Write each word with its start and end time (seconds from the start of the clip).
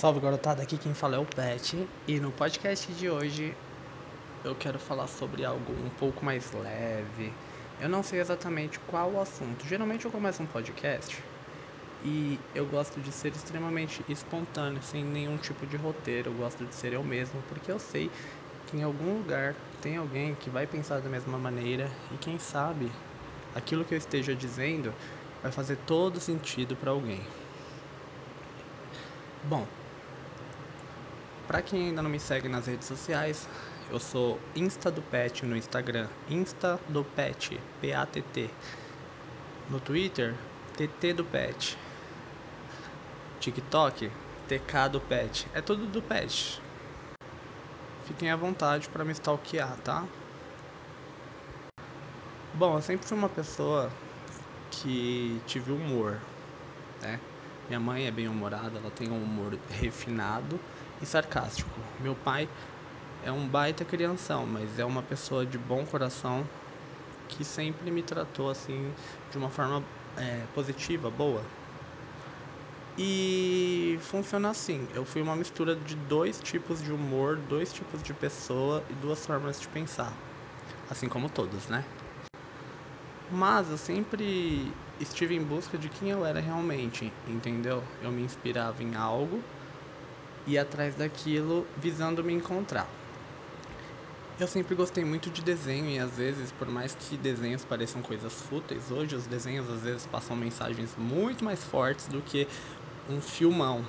Salve 0.00 0.18
garotada, 0.18 0.62
aqui 0.62 0.78
quem 0.78 0.94
fala 0.94 1.16
é 1.16 1.18
o 1.18 1.26
Pet 1.26 1.86
e 2.08 2.18
no 2.18 2.32
podcast 2.32 2.90
de 2.90 3.10
hoje 3.10 3.54
eu 4.42 4.54
quero 4.54 4.78
falar 4.78 5.06
sobre 5.06 5.44
algo 5.44 5.74
um 5.74 5.90
pouco 5.90 6.24
mais 6.24 6.50
leve. 6.52 7.30
Eu 7.78 7.86
não 7.86 8.02
sei 8.02 8.18
exatamente 8.18 8.80
qual 8.86 9.10
o 9.10 9.20
assunto. 9.20 9.62
Geralmente 9.66 10.06
eu 10.06 10.10
começo 10.10 10.42
um 10.42 10.46
podcast 10.46 11.22
e 12.02 12.38
eu 12.54 12.64
gosto 12.64 12.98
de 12.98 13.12
ser 13.12 13.32
extremamente 13.32 14.02
espontâneo, 14.08 14.82
sem 14.82 15.04
nenhum 15.04 15.36
tipo 15.36 15.66
de 15.66 15.76
roteiro. 15.76 16.30
Eu 16.30 16.34
gosto 16.34 16.64
de 16.64 16.74
ser 16.74 16.94
eu 16.94 17.04
mesmo, 17.04 17.42
porque 17.50 17.70
eu 17.70 17.78
sei 17.78 18.10
que 18.68 18.78
em 18.78 18.82
algum 18.82 19.18
lugar 19.18 19.54
tem 19.82 19.98
alguém 19.98 20.34
que 20.34 20.48
vai 20.48 20.66
pensar 20.66 21.02
da 21.02 21.10
mesma 21.10 21.36
maneira 21.36 21.90
e 22.10 22.16
quem 22.16 22.38
sabe 22.38 22.90
aquilo 23.54 23.84
que 23.84 23.92
eu 23.92 23.98
esteja 23.98 24.34
dizendo 24.34 24.94
vai 25.42 25.52
fazer 25.52 25.76
todo 25.86 26.18
sentido 26.18 26.74
para 26.74 26.90
alguém. 26.90 27.20
Bom, 29.44 29.66
para 31.50 31.62
quem 31.62 31.88
ainda 31.88 32.00
não 32.00 32.08
me 32.08 32.20
segue 32.20 32.48
nas 32.48 32.68
redes 32.68 32.86
sociais, 32.86 33.48
eu 33.90 33.98
sou 33.98 34.38
Insta 34.54 34.88
do 34.88 35.02
Pet 35.02 35.44
no 35.44 35.56
Instagram, 35.56 36.06
Insta 36.28 36.80
do 36.88 37.02
Pet, 37.02 37.60
P-A-T-T. 37.80 38.50
No 39.68 39.80
Twitter, 39.80 40.36
TT 40.76 41.12
do 41.12 41.24
Pet. 41.24 41.76
TikTok, 43.40 44.08
TK 44.46 44.88
do 44.92 45.00
Pet. 45.00 45.48
É 45.52 45.60
tudo 45.60 45.88
do 45.88 46.00
Pet. 46.00 46.62
Fiquem 48.04 48.30
à 48.30 48.36
vontade 48.36 48.88
para 48.88 49.04
me 49.04 49.10
stalkear, 49.10 49.76
tá? 49.78 50.06
Bom, 52.54 52.76
eu 52.76 52.82
sempre 52.82 53.08
fui 53.08 53.18
uma 53.18 53.28
pessoa 53.28 53.90
que 54.70 55.42
tive 55.48 55.72
humor, 55.72 56.20
né? 57.02 57.18
Minha 57.70 57.78
mãe 57.78 58.04
é 58.04 58.10
bem 58.10 58.26
humorada, 58.26 58.78
ela 58.78 58.90
tem 58.90 59.08
um 59.12 59.22
humor 59.22 59.56
refinado 59.68 60.60
e 61.00 61.06
sarcástico. 61.06 61.80
Meu 62.00 62.16
pai 62.16 62.48
é 63.22 63.30
um 63.30 63.48
baita 63.48 63.84
crianção, 63.84 64.44
mas 64.44 64.76
é 64.80 64.84
uma 64.84 65.04
pessoa 65.04 65.46
de 65.46 65.56
bom 65.56 65.86
coração 65.86 66.50
que 67.28 67.44
sempre 67.44 67.88
me 67.92 68.02
tratou 68.02 68.50
assim 68.50 68.92
de 69.30 69.38
uma 69.38 69.48
forma 69.50 69.86
é, 70.16 70.48
positiva, 70.48 71.12
boa. 71.12 71.46
E 72.98 73.98
funciona 74.00 74.50
assim: 74.50 74.88
eu 74.92 75.04
fui 75.04 75.22
uma 75.22 75.36
mistura 75.36 75.76
de 75.76 75.94
dois 75.94 76.40
tipos 76.40 76.82
de 76.82 76.90
humor, 76.92 77.36
dois 77.36 77.72
tipos 77.72 78.02
de 78.02 78.12
pessoa 78.12 78.84
e 78.90 78.96
duas 78.96 79.24
formas 79.24 79.60
de 79.60 79.68
pensar, 79.68 80.18
assim 80.90 81.08
como 81.08 81.30
todos, 81.30 81.68
né? 81.68 81.86
Mas 83.30 83.70
eu 83.70 83.78
sempre 83.78 84.74
estive 85.00 85.34
em 85.34 85.42
busca 85.42 85.78
de 85.78 85.88
quem 85.88 86.10
eu 86.10 86.24
era 86.24 86.40
realmente, 86.40 87.12
entendeu? 87.26 87.82
Eu 88.00 88.12
me 88.12 88.22
inspirava 88.22 88.82
em 88.82 88.94
algo 88.94 89.42
e 90.46 90.58
atrás 90.58 90.94
daquilo 90.94 91.66
visando 91.76 92.22
me 92.22 92.34
encontrar. 92.34 92.94
Eu 94.38 94.46
sempre 94.46 94.74
gostei 94.74 95.04
muito 95.04 95.30
de 95.30 95.42
desenho 95.42 95.90
e 95.90 95.98
às 95.98 96.16
vezes, 96.16 96.50
por 96.52 96.68
mais 96.68 96.94
que 96.94 97.16
desenhos 97.16 97.64
pareçam 97.64 98.02
coisas 98.02 98.32
fúteis, 98.32 98.90
hoje 98.90 99.14
os 99.14 99.26
desenhos 99.26 99.68
às 99.68 99.82
vezes 99.82 100.06
passam 100.06 100.36
mensagens 100.36 100.96
muito 100.96 101.44
mais 101.44 101.62
fortes 101.64 102.08
do 102.08 102.22
que 102.22 102.48
um 103.08 103.20
filmão. 103.20 103.86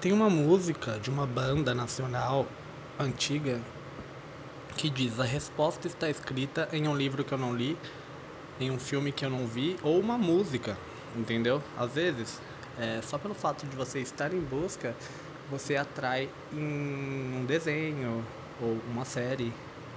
Tem 0.00 0.12
uma 0.12 0.30
música 0.30 0.98
de 0.98 1.10
uma 1.10 1.26
banda 1.26 1.74
nacional 1.74 2.52
antiga 2.98 3.64
que 4.76 4.88
diz: 4.90 5.18
A 5.18 5.24
resposta 5.24 5.86
está 5.86 6.08
escrita 6.08 6.68
em 6.72 6.88
um 6.88 6.96
livro 6.96 7.24
que 7.24 7.34
eu 7.34 7.38
não 7.38 7.54
li, 7.54 7.80
em 8.62 8.70
um 8.70 8.78
filme 8.78 9.12
que 9.12 9.24
eu 9.24 9.30
não 9.30 9.46
vi, 9.46 9.78
ou 9.82 10.00
uma 10.00 10.16
música, 10.16 10.78
entendeu? 11.14 11.62
Às 11.76 11.94
vezes, 11.94 12.40
é, 12.76 13.02
só 13.02 13.18
pelo 13.18 13.34
fato 13.34 13.66
de 13.66 13.76
você 13.76 14.00
estar 14.00 14.32
em 14.32 14.40
busca, 14.40 14.96
você 15.48 15.76
atrai 15.76 16.30
em 16.50 17.32
um 17.34 17.44
desenho 17.44 18.26
ou 18.58 18.78
uma 18.80 19.04
série, 19.04 19.54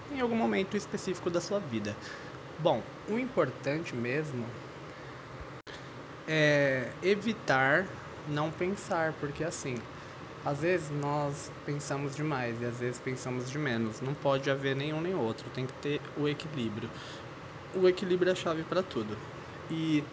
em 0.10 0.20
algum 0.20 0.36
momento 0.36 0.76
específico 0.76 1.30
da 1.30 1.40
sua 1.40 1.60
vida. 1.60 1.98
Bom, 2.58 2.84
o 3.08 3.20
importante 3.20 3.96
mesmo 3.96 4.52
é 6.28 6.96
evitar 7.02 7.90
não 8.26 8.52
pensar, 8.52 9.14
porque 9.14 9.44
assim, 9.44 9.76
às 10.44 10.60
vezes 10.62 10.90
nós 10.90 11.52
pensamos 11.64 12.16
demais 12.16 12.60
e 12.62 12.66
às 12.66 12.80
vezes 12.80 13.00
pensamos 13.00 13.50
de 13.50 13.58
menos. 13.58 14.02
Não 14.02 14.14
pode 14.14 14.50
haver 14.50 14.76
nenhum 14.76 15.02
nem 15.02 15.14
outro, 15.14 15.50
tem 15.50 15.66
que 15.66 15.74
ter 15.74 16.02
o 16.16 16.28
equilíbrio. 16.28 16.92
O 17.76 17.88
equilíbrio 17.88 18.30
é 18.30 18.32
a 18.34 18.36
chave 18.36 18.64
para 18.64 18.82
tudo. 18.82 19.18
E 19.70 20.04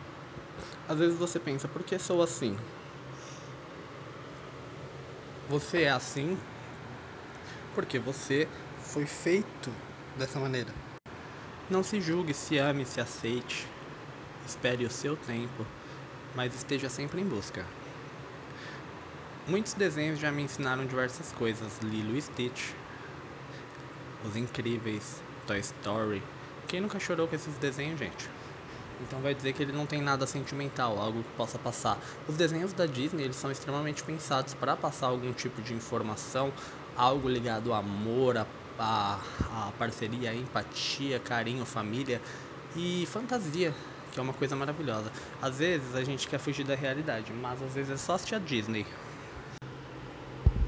às 0.89 0.99
vezes 0.99 1.19
você 1.19 1.39
pensa, 1.41 1.69
por 1.69 1.83
que 1.85 1.99
sou 1.99 2.23
assim? 2.23 2.57
Você 5.49 5.83
é 5.83 5.91
assim 5.91 6.37
porque 7.75 7.99
você 7.99 8.49
foi 8.79 9.07
feito 9.07 9.71
dessa 10.17 10.39
maneira. 10.39 10.75
Não 11.71 11.83
se 11.83 12.01
julgue, 12.01 12.35
se 12.35 12.59
ame, 12.59 12.85
se 12.85 13.01
aceite. 13.01 13.69
Espere 14.47 14.85
o 14.85 14.91
seu 14.91 15.17
tempo, 15.17 15.67
mas 16.35 16.55
esteja 16.55 16.89
sempre 16.89 17.21
em 17.21 17.29
busca. 17.29 17.67
Muitos 19.49 19.75
desenhos 19.75 20.19
já 20.19 20.31
me 20.33 20.43
ensinaram 20.43 20.87
diversas 20.87 21.33
coisas. 21.33 21.79
Lilo 21.79 22.21
Stitch, 22.21 22.75
Os 24.23 24.37
Incríveis, 24.37 25.23
Toy 25.47 25.61
Story. 25.61 26.42
Quem 26.69 26.81
nunca 26.81 26.99
chorou 26.99 27.29
com 27.29 27.35
esses 27.35 27.55
desenhos, 27.57 27.99
gente? 27.99 28.31
Então 29.01 29.21
vai 29.21 29.35
dizer 29.35 29.53
que 29.53 29.63
ele 29.63 29.73
não 29.73 29.87
tem 29.87 30.01
nada 30.01 30.27
sentimental, 30.27 30.99
algo 30.99 31.23
que 31.23 31.33
possa 31.33 31.59
passar. 31.59 32.01
Os 32.29 32.37
desenhos 32.37 32.73
da 32.73 32.87
Disney, 32.87 33.25
eles 33.25 33.37
são 33.37 33.51
extremamente 33.51 34.03
pensados 34.03 34.55
para 34.55 34.77
passar 34.77 35.09
algum 35.09 35.33
tipo 35.33 35.61
de 35.61 35.75
informação, 35.75 36.53
algo 36.97 37.29
ligado 37.29 37.73
ao 37.73 37.79
amor, 37.79 38.39
a, 38.39 38.47
a, 38.79 39.21
a 39.69 39.73
parceria, 39.79 40.31
a 40.31 40.35
empatia, 40.35 41.19
carinho, 41.19 41.65
família 41.65 42.21
e 42.77 43.07
fantasia, 43.07 43.75
que 44.13 44.21
é 44.21 44.23
uma 44.23 44.33
coisa 44.33 44.55
maravilhosa. 44.55 45.11
Às 45.41 45.59
vezes 45.59 45.95
a 45.95 46.05
gente 46.05 46.29
quer 46.29 46.39
fugir 46.39 46.65
da 46.65 46.75
realidade, 46.75 47.33
mas 47.33 47.61
às 47.61 47.75
vezes 47.75 47.91
é 47.91 47.97
só 47.97 48.15
assistir 48.15 48.37
a 48.37 48.39
Disney. 48.39 48.87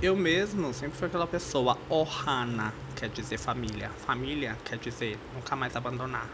Eu 0.03 0.17
mesmo 0.17 0.75
sempre 0.75 0.99
fui 0.99 1.07
aquela 1.07 1.27
pessoa, 1.27 1.79
Ohana, 1.89 2.75
quer 2.95 3.09
dizer 3.09 3.39
família. 3.39 3.91
Família 3.91 4.57
quer 4.65 4.79
dizer 4.79 5.19
nunca 5.35 5.57
mais 5.57 5.75
abandonar. 5.77 6.31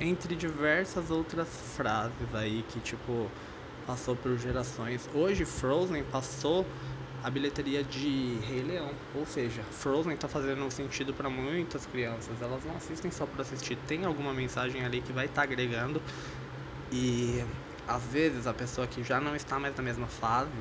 Entre 0.00 0.36
diversas 0.36 1.10
outras 1.10 1.48
frases 1.48 2.34
aí 2.34 2.62
que, 2.62 2.80
tipo, 2.80 3.30
passou 3.86 4.14
por 4.14 4.36
gerações. 4.38 5.08
Hoje, 5.14 5.44
Frozen 5.44 6.04
passou 6.04 6.66
a 7.24 7.30
bilheteria 7.30 7.82
de 7.82 8.38
Rei 8.46 8.62
Leão. 8.62 8.94
Ou 9.14 9.24
seja, 9.24 9.62
Frozen 9.64 10.16
tá 10.16 10.28
fazendo 10.28 10.70
sentido 10.70 11.14
para 11.14 11.30
muitas 11.30 11.86
crianças. 11.86 12.40
Elas 12.42 12.64
não 12.64 12.76
assistem 12.76 13.10
só 13.10 13.26
por 13.26 13.40
assistir. 13.40 13.76
Tem 13.88 14.04
alguma 14.04 14.34
mensagem 14.34 14.84
ali 14.84 15.00
que 15.00 15.12
vai 15.12 15.24
estar 15.26 15.36
tá 15.36 15.42
agregando. 15.42 16.00
E 16.92 17.42
às 17.86 18.04
vezes 18.04 18.46
a 18.46 18.52
pessoa 18.52 18.86
que 18.86 19.02
já 19.02 19.20
não 19.20 19.34
está 19.34 19.58
mais 19.58 19.74
na 19.74 19.82
mesma 19.82 20.06
fase 20.06 20.52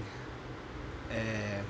é, 1.10 1.64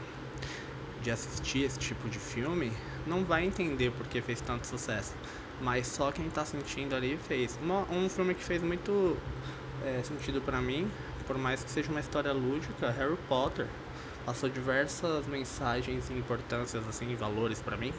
de 1.01 1.12
assistir 1.12 1.63
esse 1.63 1.78
tipo 1.78 2.09
de 2.09 2.19
filme 2.19 2.72
não 3.06 3.23
vai 3.23 3.46
entender 3.46 3.91
porque 3.91 4.22
fez 4.22 4.41
tanto 4.41 4.66
sucesso. 4.66 5.13
Mas 5.62 5.88
só 5.88 6.12
quem 6.12 6.28
está 6.28 6.44
sentindo 6.44 6.96
ali 6.96 7.18
fez. 7.18 7.57
Uma, 7.62 7.90
um 7.91 8.09
filme 8.09 8.34
que 8.34 8.44
fez 8.44 8.62
muito 8.62 9.18
é, 9.85 10.01
sentido 10.03 10.41
para 10.41 10.59
mim, 10.59 10.90
por 11.28 11.38
mais 11.38 11.63
que 11.63 11.69
seja 11.72 11.90
uma 11.91 12.00
história 12.00 12.34
lúdica, 12.34 12.91
Harry 12.91 13.18
Potter. 13.29 13.68
Passou 14.25 14.50
diversas 14.50 15.28
mensagens 15.28 16.09
e 16.09 16.13
importâncias, 16.13 16.85
assim, 16.88 17.16
valores 17.16 17.59
para 17.59 17.78
mim. 17.78 17.94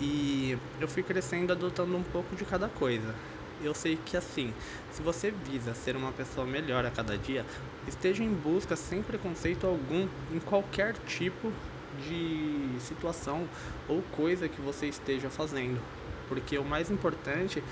E 0.00 0.56
eu 0.80 0.88
fui 0.88 1.02
crescendo 1.02 1.52
adotando 1.52 1.96
um 1.96 2.02
pouco 2.02 2.34
de 2.36 2.44
cada 2.44 2.68
coisa 2.68 3.14
eu 3.62 3.74
sei 3.74 3.96
que 3.96 4.16
assim, 4.16 4.52
se 4.90 5.02
você 5.02 5.30
visa 5.30 5.74
ser 5.74 5.96
uma 5.96 6.12
pessoa 6.12 6.46
melhor 6.46 6.84
a 6.84 6.90
cada 6.90 7.16
dia, 7.16 7.46
esteja 7.86 8.22
em 8.22 8.34
busca 8.34 8.76
sem 8.76 9.02
preconceito 9.02 9.66
algum 9.66 10.08
em 10.30 10.40
qualquer 10.40 10.96
tipo 10.98 11.52
de 11.98 12.78
situação 12.80 13.48
ou 13.86 14.02
coisa 14.02 14.48
que 14.48 14.60
você 14.60 14.86
esteja 14.88 15.30
fazendo. 15.30 15.80
Porque 16.28 16.58
o 16.58 16.64
mais 16.64 16.90
importante 16.90 17.62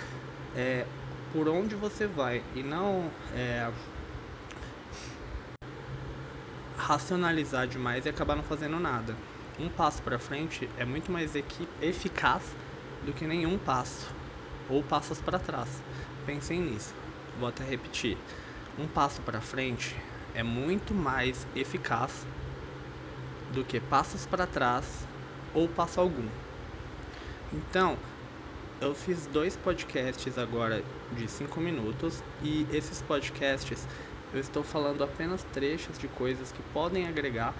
é 0.55 0.87
por 1.33 1.49
onde 1.49 1.75
você 1.75 2.07
vai 2.07 2.45
e 2.55 2.63
não 2.63 3.11
é, 3.33 3.73
racionalizar 6.77 7.67
demais 7.67 8.05
e 8.05 8.09
acabar 8.09 8.37
não 8.37 8.43
fazendo 8.43 8.79
nada. 8.79 9.17
Um 9.59 9.69
passo 9.69 10.03
para 10.03 10.19
frente 10.19 10.69
é 10.77 10.85
muito 10.85 11.11
mais 11.13 11.35
eficaz 11.35 12.57
do 13.05 13.13
que 13.13 13.27
nenhum 13.27 13.59
passo 13.59 14.20
ou 14.71 14.85
passos 14.85 15.21
para 15.21 15.41
trás. 15.41 15.85
Pensem 16.27 16.61
nisso. 16.63 16.95
Vou 17.35 17.49
até 17.49 17.65
repetir. 17.65 18.19
Um 18.79 18.89
passo 18.89 19.23
para 19.23 19.43
frente 19.43 19.97
é 20.35 20.43
muito 20.43 20.95
mais 20.95 21.49
eficaz 21.55 22.29
do 23.51 23.65
que 23.65 23.81
passos 23.81 24.27
para 24.27 24.47
trás 24.47 25.09
ou 25.53 25.69
passo 25.69 26.01
algum. 26.01 26.31
Então, 27.53 27.99
Eu 28.81 28.95
fiz 28.95 29.27
dois 29.27 29.57
podcasts 29.57 30.39
agora 30.39 30.85
de 31.11 31.29
5 31.29 31.61
minutos 31.61 32.25
e 32.41 32.67
esses 32.71 33.03
podcasts 33.03 33.89
eu 34.33 34.41
estou 34.41 34.65
falando 34.65 35.05
apenas 35.05 35.45
trechos 35.45 35.99
de 35.99 36.09
coisas 36.09 36.53
que 36.53 36.63
podem 36.63 37.09
agregar 37.09 37.57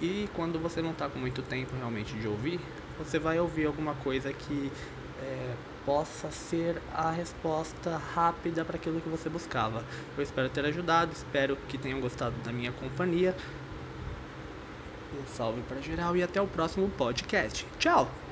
e 0.00 0.30
quando 0.34 0.60
você 0.60 0.82
não 0.82 0.92
está 0.92 1.10
com 1.10 1.18
muito 1.18 1.42
tempo 1.42 1.76
realmente 1.76 2.18
de 2.18 2.28
ouvir, 2.28 2.60
você 2.98 3.18
vai 3.18 3.40
ouvir 3.40 3.66
alguma 3.66 3.96
coisa 3.96 4.32
que 4.34 4.72
é, 5.16 5.58
possa 5.86 6.30
ser 6.32 6.82
a 6.92 7.10
resposta 7.10 7.96
rápida 7.96 8.64
para 8.64 8.76
aquilo 8.76 9.00
que 9.00 9.08
você 9.08 9.30
buscava. 9.30 9.84
Eu 10.16 10.22
espero 10.22 10.50
ter 10.50 10.66
ajudado, 10.66 11.12
espero 11.12 11.56
que 11.68 11.78
tenham 11.78 12.00
gostado 12.00 12.34
da 12.44 12.52
minha 12.52 12.72
companhia. 12.72 13.34
Um 15.14 15.24
salve 15.36 15.62
para 15.62 15.80
geral 15.80 16.16
e 16.16 16.22
até 16.22 16.42
o 16.42 16.46
próximo 16.48 16.90
podcast. 16.90 17.64
Tchau! 17.78 18.25